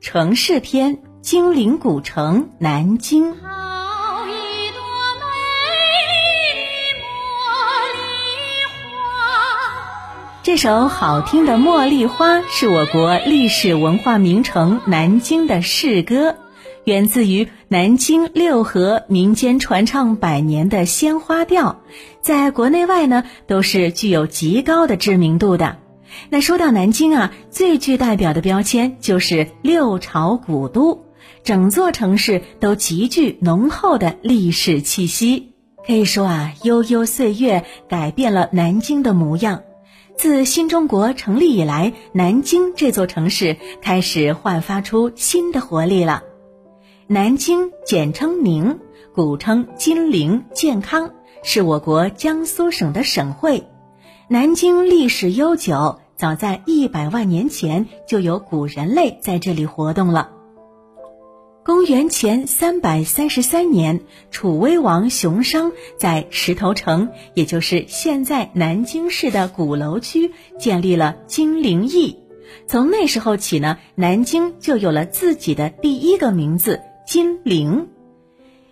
[0.00, 3.34] 城市篇：金陵古城南京。
[3.34, 4.80] 好一朵
[5.20, 5.26] 美
[6.08, 6.24] 丽
[6.94, 7.52] 的茉
[7.98, 8.80] 莉花。
[10.42, 16.36] 这首好听的《茉莉花》是我国历史文化名城南京的市歌，
[16.84, 21.82] 源自于南京六合民间传唱百年的鲜花调，
[22.22, 25.76] 在国内外呢都是具有极高的知名度的。
[26.28, 31.06] 那说到南京啊，最具代表的标签就是六朝古都，
[31.44, 35.52] 整座城市都极具浓厚的历史气息。
[35.86, 39.62] 可以说啊，悠悠岁月改变了南京的模样。
[40.16, 46.22] 自新中国成立以来，南京这座城市开始焕发出新的活力了。
[47.06, 48.78] 南京简称宁，
[49.14, 53.64] 古称金陵、建康，是我国江苏省的省会。
[54.28, 55.99] 南京历史悠久。
[56.20, 60.32] 早在一百万年前，就有古人类在这里活动了。
[61.64, 72.18] 公元前三百三十三年，楚威王熊商在石头城，也就是现在南京市的鼓楼区，建立了金陵邑。
[72.66, 77.88] 从那时候起呢，南京就有了自己的第一个名字——金陵。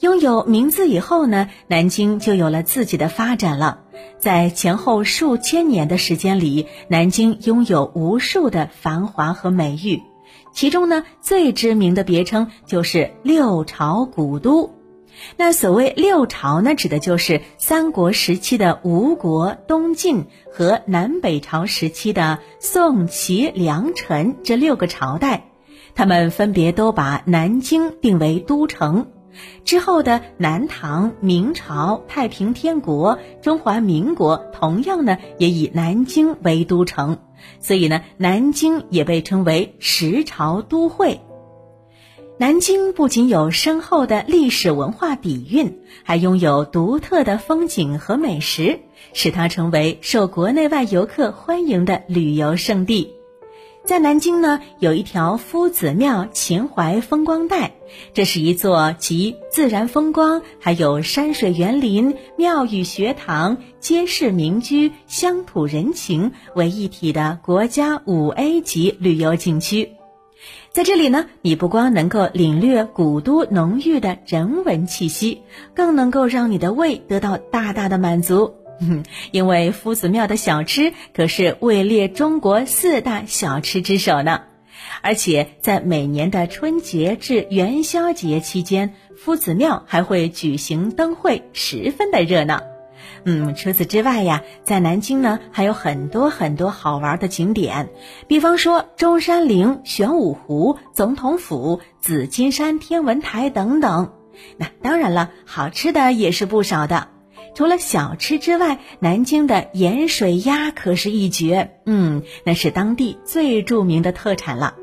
[0.00, 3.80] 拥有名字以后呢，南京就有了自己的发展了。
[4.18, 10.00] 在前后数千年的时间里，南京拥有无数的繁华和美誉。
[10.54, 14.74] 其中呢，最知名的别称就是六朝古都。
[15.36, 25.44] 那所谓六朝呢，指的就是三国时期的吴国、东晋和南北朝时期的宋、齐、梁、陈这六个朝代，
[25.94, 29.08] 他们分别都把南京定为都城。
[29.64, 37.18] 之后的南唐、明朝、太平天国、中华民国，同样呢也以南京为都城，
[37.60, 41.20] 所以呢，南京也被称为十朝都会。
[42.38, 48.80] 南京不仅有深厚的历史文化底蕴，还拥有独特的风景和美食，
[49.12, 53.19] 使它成为受国内外游客欢迎的旅游胜地。
[53.90, 57.72] 在南京呢，有一条夫子庙秦淮风光带，
[58.14, 69.90] 这是一座集自然风光、还有山水园林、庙宇学堂、街市民居、乡土人情为一体的国家五 A 级旅游景区。
[70.70, 75.42] 在这里呢，你不光能够领略古都浓郁的人文气息，
[75.74, 78.54] 更能够让你的胃得到大大的满足。
[79.30, 84.42] 因为夫子庙的小吃可是位列中国四大小吃之首呢，
[85.02, 92.62] 而且在每年的春节至元宵节期间，夫子庙还会举行灯会，十分的热闹。
[93.24, 97.90] 嗯，除此之外呀，在南京呢还有很多很多好玩的景点，
[98.28, 104.12] 比方说中山陵、玄武湖、总统府、紫金山天文台等等。
[104.56, 107.08] 那当然了，好吃的也是不少的。
[107.54, 111.72] 除了小吃之外，南京的盐水鸭可是一绝。
[111.86, 114.74] 嗯，那是当地最著名的特产了。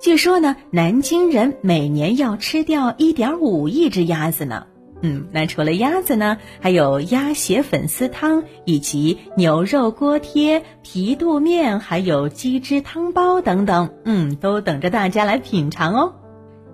[0.00, 4.66] 据说呢，南京人每年要吃掉一点五亿只鸭子呢。
[5.00, 13.90] 嗯，那除了鸭子呢，还有鸭血粉丝汤，以及牛肉锅贴、皮肚面，还有鸡汁汤包等等。
[14.04, 16.14] 嗯，都等着大家来品尝哦。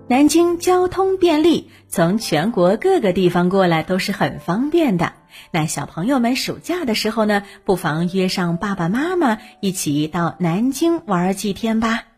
[0.07, 5.13] 南京交通便利，从全国各个地方过来都是很方便的。
[5.51, 12.10] 那小朋友们暑假的时候呢，不妨约上爸爸妈妈一起到南京玩几天吧。